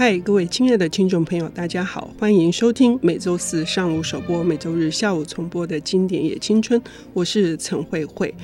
[0.00, 6.80] 嗨，各位亲爱的听众朋友，大家好，欢迎收听每周四上午首播、每周日下午重播的经典也青春。
[7.12, 8.34] 我是陈慧慧。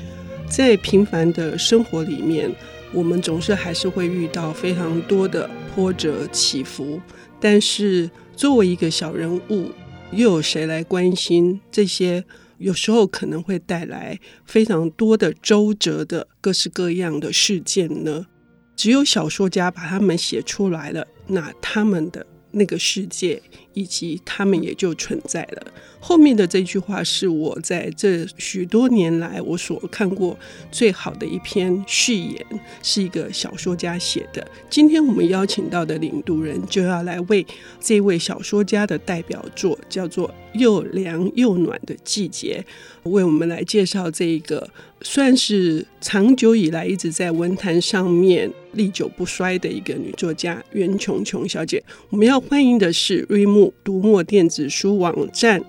[0.51, 2.55] 在平凡的生活里面，
[2.93, 7.01] 我们总是还是会遇到非常多的波折起伏。
[7.41, 9.71] 但是，作为一个小人物，
[10.13, 12.23] 又有谁来关心这些？
[12.59, 18.27] 有时候可能会带来非常多的周折的各式各样的事件呢？
[18.77, 23.43] 只有小说家把他们写出来了，那他们的那个世界
[23.77, 25.63] 以及他们也就存在了。
[26.01, 30.39] 后面的这句话是我在这许多年来我所看过
[30.71, 32.47] 最好的一篇序言，
[32.83, 34.47] 是一个小说家写的。
[34.71, 37.45] 今天我们邀请到的领读人就要来为
[37.79, 42.65] 这位小说家的代表作叫做《又凉又暖的季节》，
[43.11, 44.71] 为我们来介绍这一个
[45.03, 51.83] 算是长久以来一直在文坛上面历久不衰的一个女作家袁琼琼小姐。
[52.11, 55.63] 我们要欢迎的是瑞木读墨电子书网站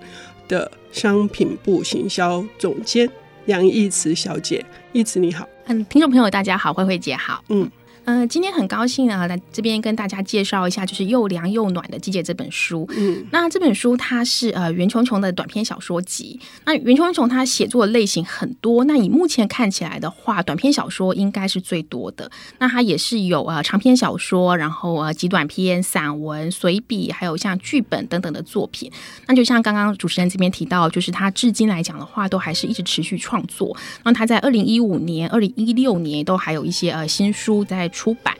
[0.47, 3.09] 的商品部行销总监
[3.45, 7.69] 杨义慈小姐，义慈你好，嗯，听众朋友大家好，慧慧姐好，嗯。
[8.07, 12.87] 嗯、呃，今天很高兴啊，来这边跟大家介绍一下，就是又凉又暖的季节这本书。
[12.95, 16.39] 嗯，那这本书它是呃袁琼琼的短篇小说集。
[16.63, 22.31] 那袁琼琼她写作的类型很多，那以目前看起来的话，短篇小说应该是最多的。
[22.59, 28.89] 那它也是有呃长篇小说，然后呃极短篇、散文、随笔，还有像剧本等等的作品。
[29.25, 33.75] 那就像刚刚主持人这边提到，就是他至今来讲的话，都还是一直持续创作。
[34.05, 37.91] 那他在二零一五年、二零一六年都还有一些呃新书在。
[37.97, 38.37] 出版，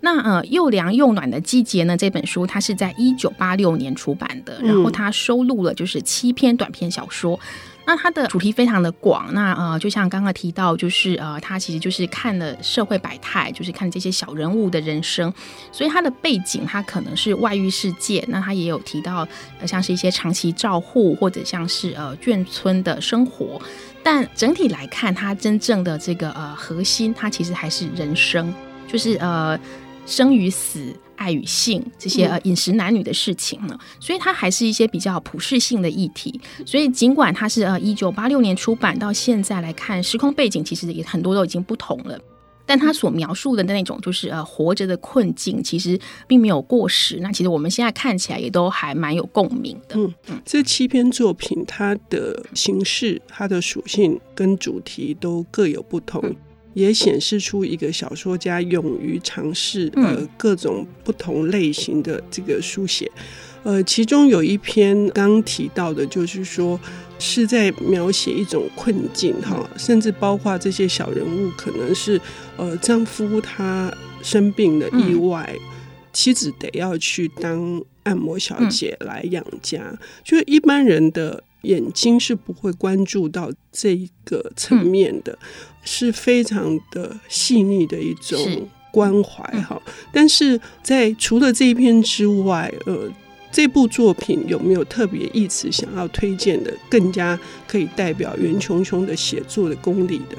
[0.00, 1.96] 那呃又凉又暖的季节呢？
[1.96, 7.40] 这本书它是在一九八六年出版的，然后它收录了就是七篇短篇小说。
[7.84, 15.32] 那它的主题非常的广，那呃就像刚刚提到，就是呃它其实就是看了社会百态，就是看这些小人物的人生，
[15.72, 18.24] 所以它的背景它可能是外遇事件。
[18.28, 19.26] 那它也有提到，
[19.58, 23.60] 呃像是一些长期照护或者像是呃眷村的生活，
[24.00, 28.54] 但整体来看，它真正的这个呃核心，它其实还是人生。
[28.92, 29.58] 就是呃，
[30.04, 36.38] 生与死、爱与性这些呃饮食男女的事情呢，所以它还是一些比较普世性的议题。
[36.66, 42.18] 所以尽管它是呃一九八六年出版，到现在来看，时空背景其实也很多都已经不同了。
[42.64, 45.98] 但它所描述的那种就是呃活着的困境，其实
[46.28, 47.18] 并没有过时。
[47.20, 49.96] 那其实我们现在看起来也都还蛮有共鸣的。
[49.96, 50.14] 嗯，
[50.44, 56.20] 这七篇作品，它的形式、它的属性跟主题都各有不同。
[56.22, 56.36] 嗯
[56.74, 63.10] 也显示出一个小说家勇于尝试呃各种不同类型的这个书写，
[63.62, 66.78] 呃，其中有一篇刚提到的，就是说
[67.18, 72.20] 是在描写一种困境哈，甚至包括这些小人物可能是
[72.56, 75.54] 呃丈夫他生病的意外，
[76.12, 81.44] 妻子得要去当按摩小姐来养家，就是一般人的。
[81.62, 85.38] 眼睛是不会关注到这个层面的，
[85.82, 89.80] 是非常的细腻的一种关怀哈。
[90.12, 93.10] 但是在除了这一篇之外，呃，
[93.50, 100.36] 这部作品有没有特别意思想要推荐的，更加可以代表袁琼琼的写作的功力的？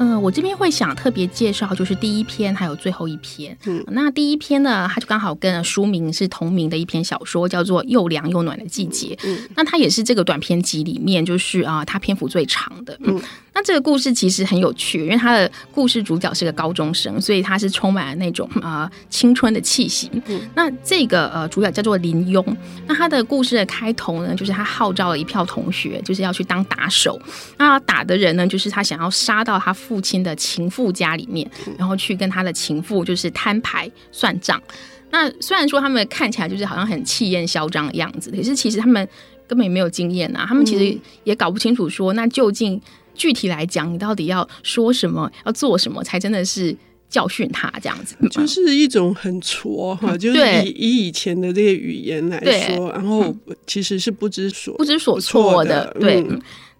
[0.00, 3.58] 嗯，我这边会想特别介绍，就是第一篇还有最后一篇。
[3.66, 9.16] 嗯，那第一篇呢，它就刚好跟书名是同名的一篇小说，叫做《又凉又暖的季节》。
[9.24, 12.96] 嗯，那它也是这个短篇集里面，就是啊，它篇幅最长的。
[13.00, 13.20] 嗯。
[13.58, 20.08] 那这个故事其实很有趣，因为他的故事主角是个高中生，所以他是充满了那种啊、呃、青春的气息。
[20.26, 22.44] 嗯、那这个呃主角叫做林庸，
[22.86, 27.20] 那他的故事的开头呢，就是他号召了一票同学，就是要去当打手。
[27.56, 34.62] 那打的人呢，就是他想要杀到他父亲的情妇家里面，然后去跟他的情妇就是摊牌算账。
[35.10, 39.08] 那虽然说他们看起来就是好像很气焰嚣张的样子，可是其实他们
[39.48, 42.80] 根本也没有经验啊，他们其实也搞不清楚说那究竟。
[43.18, 46.74] 具体来讲，你到底要说什么，要做什么，才真的是
[47.10, 48.16] 教训他这样子？
[48.30, 52.38] 就是一种很挫哈，就是以以以前的这些语言来
[52.68, 53.34] 说，然后
[53.66, 55.94] 其实是不知所不知所措的。
[55.98, 56.24] 对，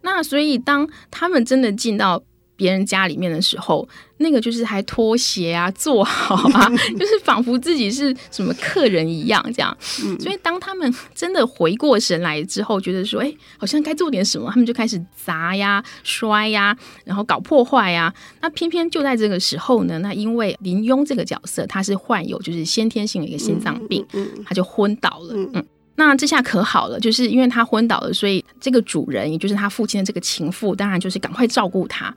[0.03, 2.23] 那所以当他们真的进到
[2.59, 6.69] 别人家里面的时候，那个就是还脱鞋啊，坐好啊，
[6.99, 9.75] 就是仿佛自己是什么客人一样这样。
[10.19, 18.13] 所以当他们真的回过神来之后，觉得说，哎，好像该做点什么，他们就开始砸呀、摔呀，然后搞破坏呀。
[18.41, 24.05] 那偏偏就在这个时候呢，那因为林庸这个角色他是患有就是先天性的一个心脏病，
[24.45, 25.35] 他就昏倒了。
[25.55, 25.65] 嗯，
[25.95, 32.13] 那这下可好了，就是因为他昏倒了，所以这个主人也就是他父亲的这个情妇，当然就是赶快照顾他。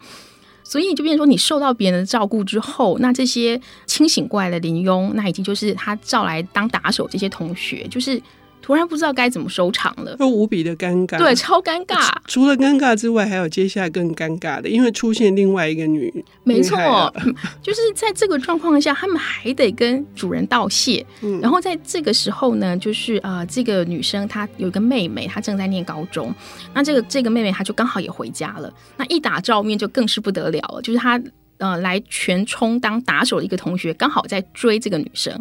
[0.64, 8.22] 所以就变成说，你受到别人的照顾之后，那这些清醒过来的林庸，那已经就是他召来当打手这些同学，就是。
[8.62, 12.12] 突然不知道该怎么收场了，都无比的尴尬，对，超尴尬。
[12.28, 16.78] 除了尴尬之外，还有接下来更尴尬的，因为出现另外一个女，没错，
[17.62, 21.06] 就是在这个状况下，他们还得跟主人道谢。
[21.22, 26.34] 嗯，然后在这个时候呢，就是呃，这个女生她有一个妹妹，她正在念高中，
[26.74, 31.22] 那这个这个妹妹她就刚好也回家了，那一打照面就更是不得了了，就是她。
[31.62, 35.32] 呃，来全冲当打手的一个同学刚好在追这个女生，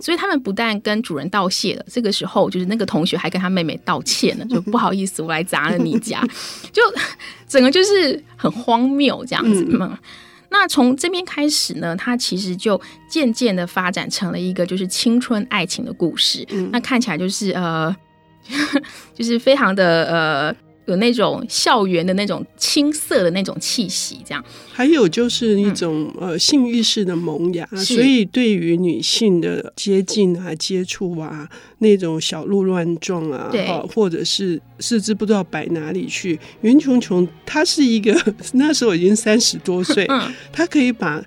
[0.00, 6.26] 所以他们不但跟主人道谢了，这个时候就是那个同学还跟他妹妹道歉了， 就不好意思，我来砸了你家，
[6.72, 6.82] 就
[7.46, 9.90] 整个就是很荒谬这样子嘛。
[9.92, 9.98] 嗯、
[10.48, 16.42] 那从这边开始呢，它其实就渐渐的发展成了一个就是青春爱情的故事。
[16.48, 17.94] 嗯、那看起来就是呃，
[19.12, 20.65] 就是非常的呃。
[20.86, 24.44] 有那种校园的那种青涩的那种气息，这样。
[24.72, 31.48] 还有就是一种、嗯、呃性意识的萌芽，所以对于女性的接近啊、接触啊，
[31.78, 33.66] 那种小鹿乱撞啊，对。
[33.92, 38.16] 或者是四肢不知道摆哪里去，袁琼琼她是一个
[38.54, 40.06] 那时候已经三十多岁，
[40.52, 41.24] 她、嗯、可以把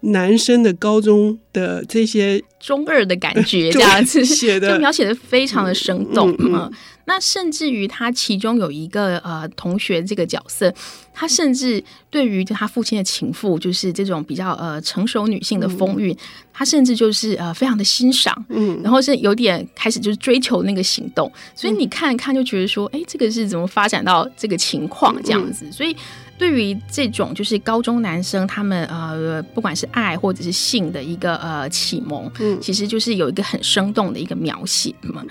[0.00, 4.24] 男生的高中的这些中二的感觉 这样子。
[4.24, 6.36] 写的，就描写的非常的生动嗯。
[6.40, 6.54] 嗯。
[6.54, 6.72] 嗯
[7.08, 10.72] 那甚至于他其中有一个呃同学这个角色，
[11.14, 16.18] 他甚至对于他父亲的情妇，就是这种比较呃成熟女性的风韵，嗯、
[16.52, 25.70] 他甚至就是呃非常的欣赏，嗯，然后是有点开始就是追求那个行动，所以你看一看就觉得说，哎，这个是怎么发展到这个情况这样子？
[25.70, 25.96] 所以
[26.36, 35.24] 对于这种就是高中男生他们呃不管是爱或者是性的一个呃启蒙，嗯，其实就是有一个很生动的一个描写嘛。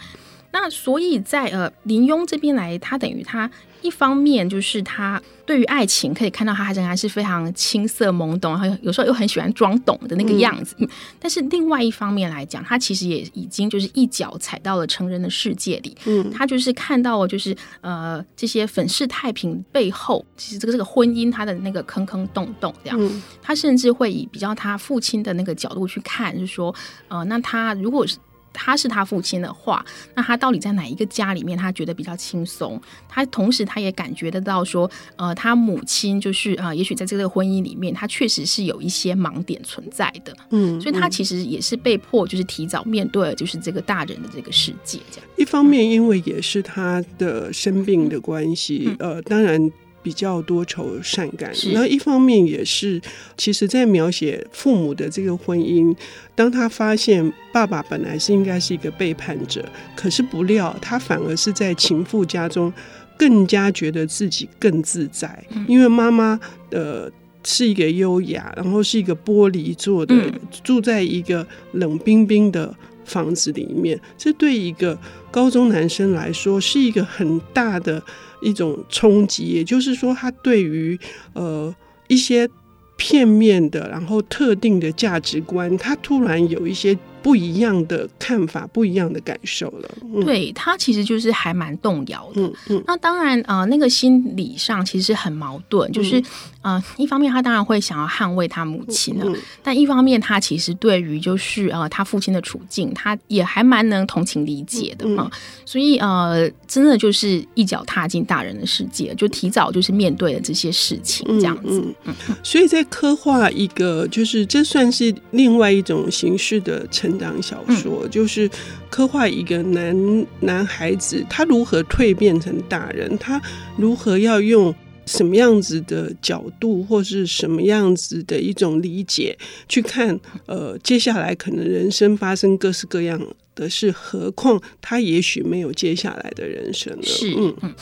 [0.56, 10.74] 那所以在呃林庸这边来，他等于他一方面就是他对于爱情可以看到他仍然是非常青涩懵懂，然后有时候又很喜欢装懂的那个样子。
[10.80, 10.88] 嗯、
[11.20, 15.94] 但是另外一方面来讲，他其实也已经就是一脚踩到了成人的世界里。
[16.06, 22.98] 嗯，他就是看到了就是呃这些粉饰太平背后，其实这个这个婚姻他的那个坑坑洞洞这样。
[22.98, 26.74] 嗯、他甚至会以比较他父亲的那个角度去看，就是说
[27.10, 28.16] 呃那他如果是。
[28.56, 29.86] 他是他父亲的话，
[30.16, 32.82] 那他到底在哪一个家里面，他觉得比较轻松？
[33.08, 40.36] 他同时他也感觉得到说，呃，他母亲就是呃，也许在这个婚姻里面，他确实是有一些盲点存在的。
[40.50, 45.00] 嗯，所以他其实也是被迫就是提早面对了就是这个大人的这个世界。
[45.12, 49.72] 这样，一方面因为也是他的生病的关系，嗯、呃，当然。
[50.06, 53.02] 比较多愁善感，那是一方面也是，
[53.36, 55.96] 其实，在描写父母的这个婚姻，
[56.36, 59.66] 当他发现爸爸本来是应该是一个背叛者，
[59.96, 62.72] 可是不料他反而是在情妇家中
[63.18, 67.10] 更加觉得自己更自在，嗯、因为妈妈呃
[67.44, 70.32] 是一个优雅，然后是一个玻璃做的，嗯、
[70.64, 72.72] 住在一个冷冰冰的
[73.06, 75.00] 房子里面，这对一个
[75.32, 78.04] 高中男生来说是一个很大的。
[78.42, 81.00] 一种冲击，也就是说，他对于
[81.34, 81.74] 呃
[82.08, 82.48] 一些
[82.96, 86.96] 片面的，然后特定的价值观，他突然有一些。
[87.26, 89.90] 不一样的看法，不一样的感受了。
[90.04, 92.42] 嗯、对他其实就是还蛮动摇的。
[92.44, 96.18] 嗯嗯、那当然啊、呃，那个心理上其实很矛盾，就是
[96.62, 105.28] 啊、嗯呃，一方面他当然会想要捍卫他母亲了，嗯、但一方面他其实对于就是呃他父亲的处境，他也还蛮能同情理解的嘛。
[105.34, 111.84] 嗯、所以呃，真的就是一脚踏进大人的世界，就提早就是面对了这些事情这样子。
[112.04, 116.86] 嗯嗯、所以在刻画一个，就是这算是另外一种形式的
[117.18, 117.26] 成。
[117.26, 118.48] 当小说、嗯、就是
[118.90, 123.42] 刻画一个男男孩子，他如何蜕变成大人，他
[123.78, 124.74] 如何要用
[125.08, 129.36] 什么样子的角度，或是什么样子的一种理解
[129.68, 133.20] 去看，呃，接下来可能人生发生各式各样
[133.56, 137.04] 的事，何况他也许没有接下来的人生了。
[137.04, 137.74] 是，嗯。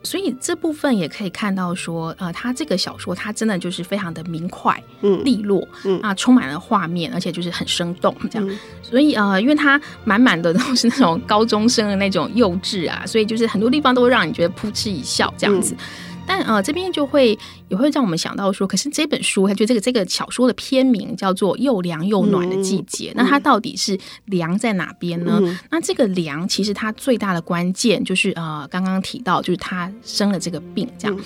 [0.00, 8.48] 嗯所以这部分也可以看到说，呃，他这个小说他真的就是非常的明快、嗯、利落，嗯啊，充满了画面，而且就是很生动这样。
[8.48, 15.74] 嗯、所以呃，因为它满满的都是那种高中生的那种幼稚啊，所以就是很多地方都会让你觉得扑哧一笑这样子。
[15.74, 15.78] 嗯
[16.28, 17.36] 但呃，这边就会
[17.68, 25.40] 也会让我们想到说，可是这本书，它就这个这个小说的片名叫做《又凉又暖的季节》，嗯、那它到底是凉在哪边呢？
[25.42, 31.16] 嗯、那这个凉，其实它最大的关键就是呃，刚刚提到就是他生了这个病，这样。
[31.18, 31.24] 嗯、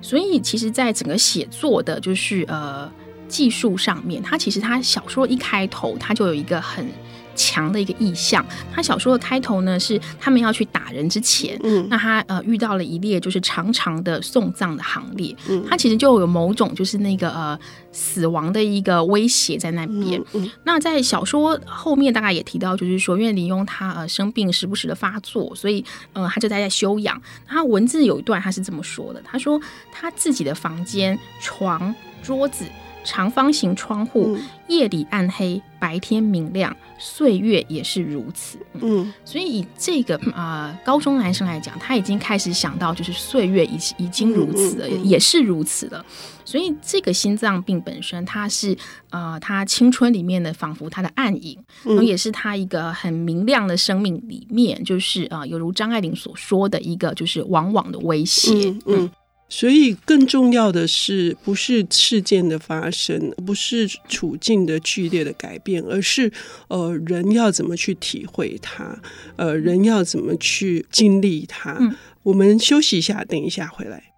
[0.00, 2.90] 所以其实，在整个写作的，就是呃
[3.26, 6.86] 技术上面，它其实它小说一开头，它就有一个很
[7.34, 8.44] 强的一个意象。
[8.72, 17.58] 他小说的开头呢，是他们要去打人之前，嗯，那他呃遇到了一列就是长长的送葬的行列，嗯，他其实就有某种就是那个呃
[17.90, 20.20] 死亡的一个威胁在那边。
[20.32, 27.20] 嗯，嗯，那在小说后面大概也提到，就是说因为林庸他呃生病时不时的发作，所以呃他就待在休养。
[27.46, 29.60] 他文字有一段他是这么说的，他说
[29.90, 32.64] 他自己的房间床桌子。
[33.04, 34.36] 长方形窗户，
[34.68, 38.58] 夜里暗黑，白天明亮，岁月也是如此。
[38.80, 46.04] 嗯，所以以这个啊、呃、高中男生来讲，他已经开始想到，就是岁月已已经如此了，也是如此了。
[46.44, 48.76] 所以这个心脏病本身，它是
[49.10, 58.70] 呃他青春里面的仿佛他的暗影，然后也是他一个很明亮的生命里面，就是啊、呃，犹如张爱玲所说的一个，就是往往的威胁。
[58.70, 58.82] 嗯。
[58.86, 59.10] 嗯
[59.54, 66.32] 所以，更重要的是，不是事件的发生，不是处境的剧烈的改变，而是
[66.68, 68.98] 呃，人要怎么去体会它，
[69.36, 71.76] 呃，人要怎么去经历它。
[71.78, 71.94] 嗯。
[72.22, 74.11] 我们休息一下，等一下回来。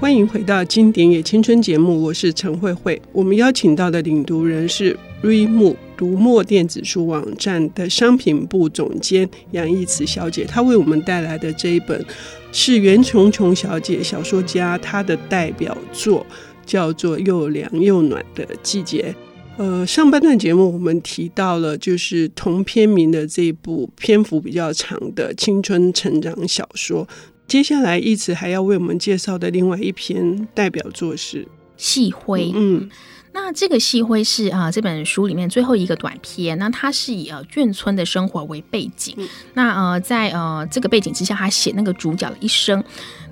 [0.00, 3.02] 欢迎回到《经典也青春》节目，我是陈慧慧。
[3.10, 10.44] 我们邀请到的领读人是 Readmoo 读墨电子书网站的商品部总监杨逸慈小姐。
[10.44, 12.06] 她为我们带来的这一本
[12.52, 16.24] 是袁琼琼小姐小说家她的代表作，
[16.64, 19.12] 叫做《又凉又暖的季节》。
[19.60, 27.08] 呃，上半段节目我们提到了，就是同篇名的这部篇幅比较长的青春成长小说。
[27.48, 31.44] 接下来，一直还要为我们介绍的另外一篇代表作是
[31.78, 32.44] 《细灰》。
[32.54, 32.90] 嗯，
[33.32, 36.58] 那这个《细灰》是啊、呃，这本书里面最后一个短篇。
[36.58, 39.14] 那它是以呃眷村的生活为背景。
[39.16, 42.84] 嗯、那呃，在呃这个背景之下，他写那个主角的一生。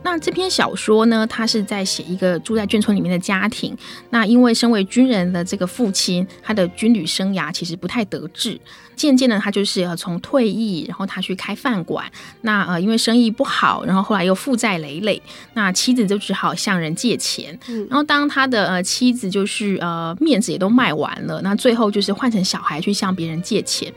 [0.06, 3.76] 那这篇小说呢，他是在写一个住在眷村里面的家庭。
[4.10, 8.56] 那因为身为军人的这个父亲，他的军旅生涯其实不太得志。
[8.94, 12.06] 渐渐的，他就是呃从退役，然后他去开饭馆。
[12.42, 15.20] 那呃因为生意不好，然后后来又负债累累。
[15.54, 17.58] 那妻子就只好向人借钱。
[17.90, 23.92] 然后当他的呃妻子就是呃面子也都卖完了，那最后就是换成小孩去向别人借钱。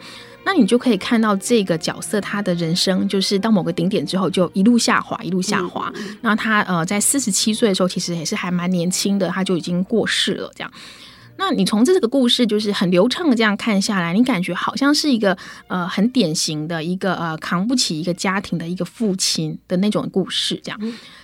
[0.46, 5.92] 那你就可以看到这个角色，他的人生就是到某个顶点之后，就一路下滑，一路下滑。
[5.96, 10.52] 嗯、然后他呃，在四十七岁的时候，其实也是还蛮年轻的，他就已经过世了。
[10.56, 10.72] 这样，
[11.40, 15.36] 那你从这个故事就是很流畅的这样看下来，你感觉好像是一个
[15.68, 20.80] 呃很典型的一个呃扛不起一个家庭的一个父亲的那种故事，这样。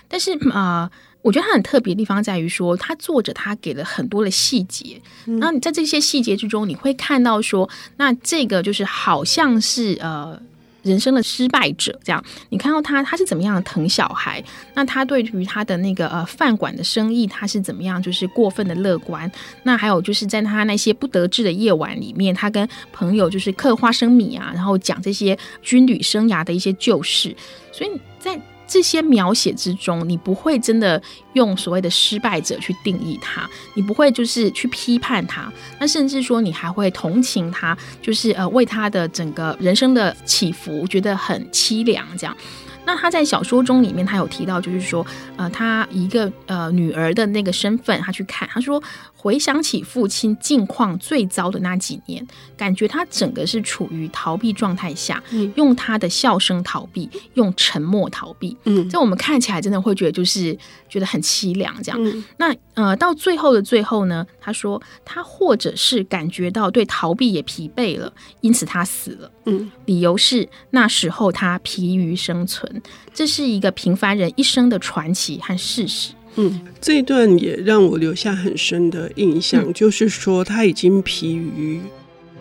[0.08, 0.90] 但是啊。
[0.90, 0.90] 呃
[1.26, 10.40] 我觉得它很特别的地方在于说，他作者他给了很多的细节，那你在这些细节之中，你会看到说，那这个就是好像是呃
[10.86, 12.24] 人生的失败者这样。
[12.48, 14.42] 你看到他他是怎么样疼小孩，
[14.74, 19.30] 那他对于他的那个呃饭馆的生意，他是怎么样就是过分的乐观。
[19.64, 27.36] 那还有就是在他那些不得志的夜晚里面，他跟朋友就是嗑花生米啊，然后讲这些军旅生涯的一些旧事，
[27.72, 28.40] 所以在。
[28.66, 31.00] 这些描写之中，你不会真的
[31.34, 42.36] 用所谓的失败者去定义他，你不会就是去批判他，那甚至说你还会同情他，就是呃为他的整个人生的起伏觉得很凄凉这样。
[42.84, 45.04] 那他在小说中里面，他有提到，就是说，
[45.36, 48.80] 呃，他一个呃女儿的那个身份，他去看，他说
[49.26, 52.24] 回想起父亲境况最糟的那几年，
[52.56, 60.56] 感觉他整个是处于逃避状态下，嗯，用他的笑声逃避，用沉默逃避，嗯，在我们看起来真的会觉得就是
[60.88, 62.00] 觉得很凄凉这样。
[62.00, 72.80] 嗯，那呃到最后的最后呢，他说他或者是感觉到对逃避也疲惫了，因此他死了，嗯，理由是那时候他疲于生存。
[73.12, 76.12] 这是一个平凡人一生的传奇和事实。
[76.36, 81.80] 嗯，这一段也让我留下很深的印象，嗯、就是说他已经疲于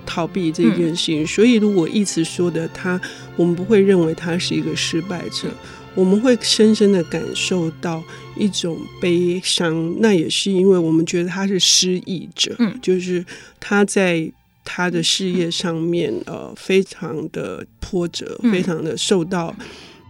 [0.06, 3.00] 逃避这件事情，嗯、所以如果一直说的他，
[3.36, 5.48] 我们不会认为他是一个失败者，
[5.96, 8.04] 我们会深深的感受到
[8.38, 9.96] 一种悲伤。
[10.00, 13.26] 那也是因为我们觉得他是失意者，嗯，就是
[13.60, 14.30] 他在
[14.64, 19.56] 他的事业上面，呃，非常的波折，非常的受到。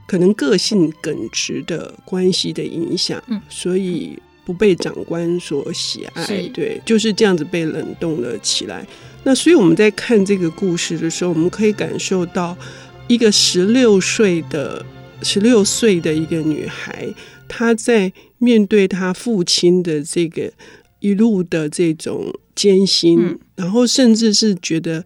[0.07, 8.85] 可能个性耿直的关系的影响，嗯，所以不被长官所喜爱，对，就是这样子被冷冻了起来。
[9.23, 12.55] 那所以我们在看这个故事的时候，我们可以感受到
[13.07, 14.85] 一个十六岁的
[15.23, 17.07] 十六岁的一个女孩，
[17.47, 20.53] 她在面对她父亲的这个
[20.99, 25.03] 一路的这种艰辛，嗯，然后甚至是觉得。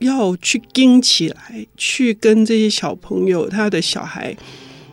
[0.00, 4.36] 要去盯起来，去跟这些小朋友，他的小孩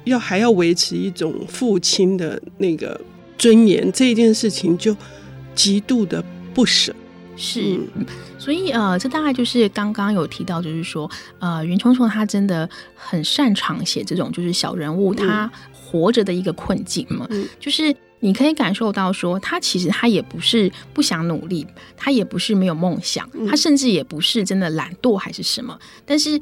[0.05, 2.99] 要还要维持一种父亲的那个
[3.37, 4.95] 尊严，这一件事情就
[5.55, 6.23] 极度的
[6.53, 6.95] 不舍。
[7.39, 8.05] 是，嗯、
[8.39, 26.39] 所以呃，这大概就是刚刚有提到，就是说呃，云聪聪他真的很擅长写这种就是小人物他活着的一个困境嘛，嗯、就是你可以感受到说，他其实他也不是不想努力，他也不是没有梦想，他甚至也不是真的懒惰还是什么，但是。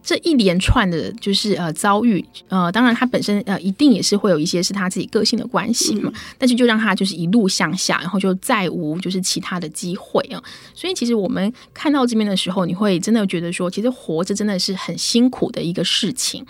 [0.00, 10.42] 这一连串的，就是呃遭遇，呃，当然他本身呃一定也是会有一些是他自己个性的关系嘛，嗯、但是就让他就是一路向下，然后就再无就是其他的机会啊。
[10.72, 16.46] 所以其实我们看到这边的时候，你会真的觉得说，其实活着真的是很辛苦的一个事情。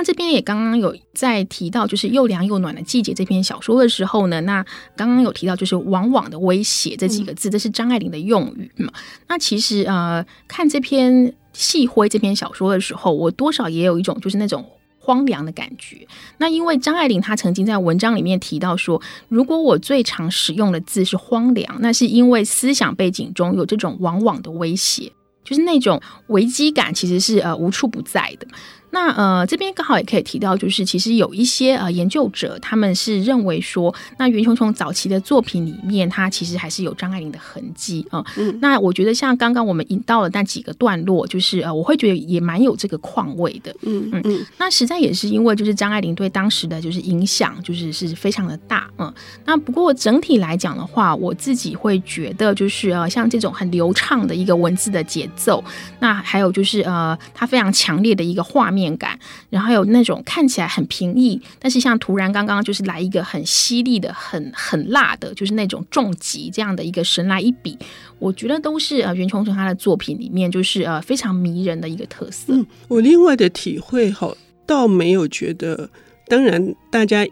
[0.00, 4.64] 那这边也刚刚有在提到，就是又凉又暖的季节这篇小说的时候呢，那
[4.96, 8.90] 刚刚有提到就是往往的威胁这几个字，这是张爱玲的用语嘛？
[9.28, 11.34] 那其实呃，看这篇。
[11.52, 14.64] 细灰这篇小说的时候，我多少也有一种就是那种
[15.00, 16.06] 荒凉的感觉。
[16.38, 28.46] 那因为张爱玲她曾经在文章里面提到说，如果我最常使用的字是荒凉，那是因为思想背景中有这种往往的威胁，就是那种危机感其实是呃无处不在的。
[28.90, 38.18] 那呃，这边刚好也可以提到，就是其实有一些呃研究者，他们是认为说，那袁琼琼早期的作品里面，他其实还是有张爱玲的痕迹啊。
[38.18, 43.72] 呃、嗯，那我觉得像刚刚我们引到了那几个段落，就是呃，我会觉得也蛮有这个况味的。
[43.82, 44.46] 嗯嗯嗯。
[44.58, 48.90] 那实在也是因为就是张爱玲对当时的就是影响，就是是非常的大。
[48.98, 49.12] 嗯，
[49.44, 55.62] 那不过整体来讲的话，我自己会觉得就是呃，像这种很流畅的一个文字的节奏，
[56.00, 58.79] 那还有就是呃，它非常强烈的一个画面。
[58.80, 59.18] 面感，
[59.50, 67.76] 然后有那种看起来很平易，但是像突然刚刚就是来一个很犀利的、很很辣的，就是那种重击这样的一个神来一笔，
[68.18, 72.54] 我觉得都是呃袁琼琼他的作品里面就是呃非常迷人的一个特色。
[72.54, 74.34] 嗯，我另外的体会哈，
[74.66, 75.90] 倒没有觉得，
[76.26, 77.26] 当然大家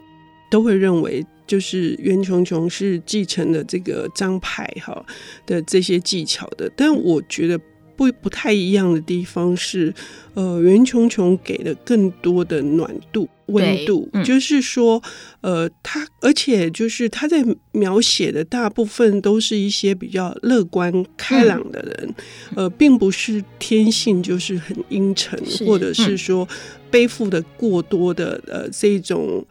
[0.51, 5.03] 都会认为就是袁琼琼是继承了这个张牌哈
[5.47, 7.59] 的这些技巧的，但我觉得。
[7.99, 9.93] 不不太一样的地方是，
[10.33, 15.03] 呃，袁琼琼给了更多的暖度、温度，嗯、就是说，
[15.41, 22.15] 呃，他而且就是他在描写的大部分都是一些比较乐观开朗的人，
[22.51, 26.47] 嗯、呃，并不是天性就是很阴沉，或者是说
[26.89, 29.45] 背负的过多的呃这种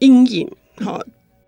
[0.00, 1.00] 阴影，好。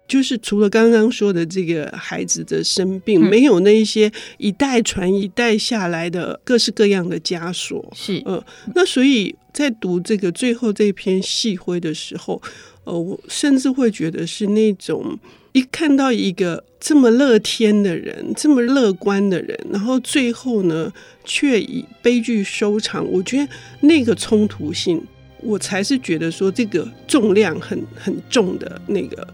[0.07, 7.91] 就是除了刚刚说的这个孩子的生病，嗯、没有那一些一代传一代下来的各式各样的枷锁。
[7.97, 12.41] 是，呃，那所以在读这个最后这篇细灰的时候，
[12.85, 15.19] 呃，我甚至会觉得是那种
[15.53, 20.93] 一看到一个这么乐天的人，这么乐观的人，然后最后呢
[21.25, 23.11] 却以悲剧收场。
[23.11, 23.49] 我觉得
[23.81, 25.03] 那个冲突性，
[25.41, 29.27] 我才是觉得说这个重量很很重的那个。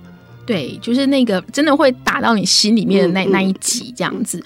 [0.50, 4.42] 对，就是那个真的会打到你心里面的那那一集这样子。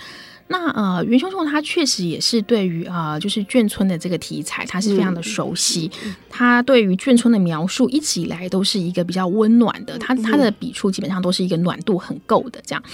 [0.49, 5.91] 那呃，袁琼琼他确实也是对于呃，就是眷村的这个题材，他是非常的熟悉。
[6.29, 12.85] 他对于眷村的描述一直以来都是一个比较温暖的，他他的笔触基本上都是一个暖度很够的这样。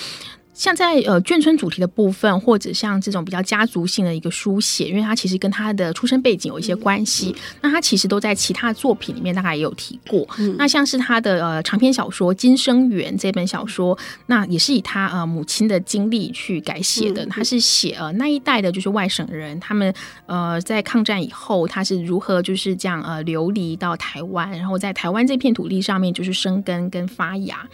[0.60, 10.28] 像在呃眷村主题的部分，或者像这种比较家族性的一个书写，因为它其实跟他的出生背景有一些关系，嗯、那他其实都在其他作品里面大概也有提过。
[10.36, 13.96] 嗯、那像是他的呃长篇小说《今生缘》这本小说，
[14.26, 17.24] 那也是以他呃母亲的经历去改写的。
[17.24, 19.90] 他是写呃那一代的就是外省人，他们
[20.26, 27.66] 呃在抗战以后，他是如何就是这样呃流离到台湾，然后在台湾这片土地上面就是生根跟发芽。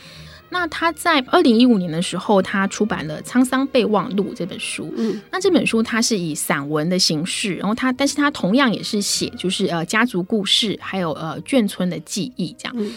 [0.48, 4.92] 那他在二零一五年的时候，他出版了《沧桑备忘录》这本书。
[4.96, 12.74] 嗯，那这本书它是以散文的形式，然后他，但是他同样也是写就是呃家族故事，还有呃眷村的记忆这样。
[12.78, 12.94] 嗯，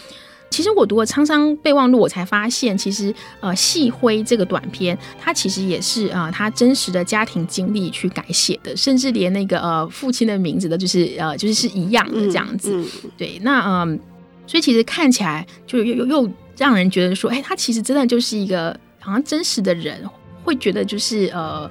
[0.51, 12.75] 其实我读了《沧桑备忘录》，我才发现其实呃细灰这个短篇，它其实也是呃他真实的家庭经历去改写的，甚至连那个呃父亲的名字的，就是呃就是是一样的这样子。
[12.75, 13.99] 嗯嗯、对，那嗯、呃，
[14.45, 16.29] 所以其实看起来就又又又。
[16.59, 20.07] 让人觉得说，哎，他其实真的就是一个好像真实的人，
[20.43, 21.67] 会觉得就是呃。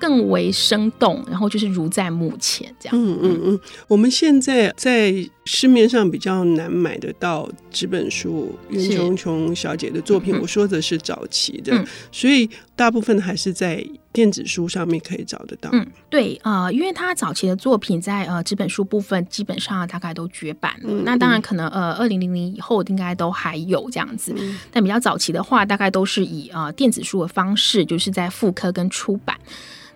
[0.00, 2.96] 更为生动，然后就是如在目前这样。
[2.96, 5.12] 嗯嗯嗯，我们现在在
[5.44, 10.38] 市面上比较难买得到纸本书，袁琼琼小姐的作品。
[10.40, 15.68] 我说的是早期的，嗯、所以大部分还是在电子书上面可以找得到。
[15.72, 20.84] 嗯，对啊、呃，因为他早期的作品在呃纸本书部分基本上大概都绝版了。
[20.84, 29.36] 嗯、那当然可能呃二零零零以后应该都还有这样子，嗯、但比较早期的话，大概都是以呃电子书的方式，就是在复刻跟出版。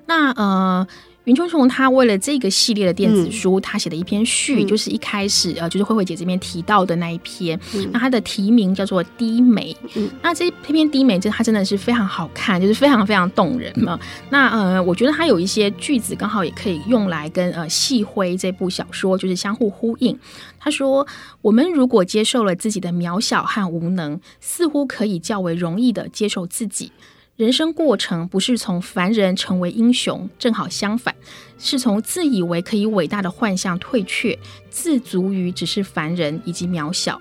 [0.06, 0.84] 那呃，
[1.24, 7.58] 袁琼琼他为了这个系列的电子书，他、嗯、写的一篇序，嗯、就是一开始呃，就是慧慧姐这边提到的那一篇。
[7.74, 9.72] 嗯、那他的题名叫做《低眉》。
[9.94, 13.96] 嗯、那这篇《低眉》就它真的是非常好看，就是非常非常动人嘛。
[14.30, 20.18] 那呃，我觉得它有一些句子刚好也可以用来跟呃《细灰》这部小说就是相互呼应。
[20.58, 21.06] 他说
[21.40, 26.90] ：“我们如果接受了自己的渺小和无能，似乎可以较为容易的接受自己。”
[27.36, 31.14] 人生过程不是从凡人成为英雄，正好相反，
[31.58, 37.20] 是从自以为可以伟大的幻象退却，自足于只是凡人以及渺小，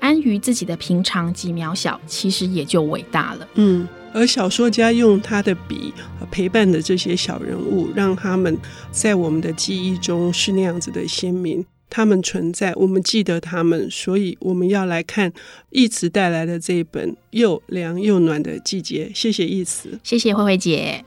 [0.00, 3.46] 安于自己的平常及渺小，其实也就伟大了。
[3.54, 5.92] 嗯，而小说家用他的笔
[6.30, 8.58] 陪伴的这些小人物，让他们
[8.90, 11.64] 在我们的记忆中是那样子的鲜明。
[11.90, 15.32] 他们存在，我们记得他们，所以我们要来看
[15.70, 19.10] 义慈带来的这一本又凉又暖的季节。
[19.12, 21.04] 谢谢义慈，谢谢慧慧姐。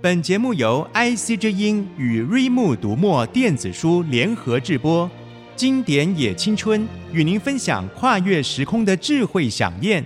[0.00, 5.10] 本节目由 IC 之音与瑞木读墨电子书联合制播，
[5.56, 10.04] 经典也青春与您分享跨越时空的智慧饗宴。